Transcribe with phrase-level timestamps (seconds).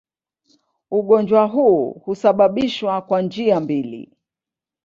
[0.91, 4.17] Ugonjwa huu husababishwa kwa njia mbili.